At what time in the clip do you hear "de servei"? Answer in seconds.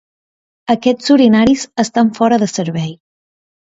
2.45-2.91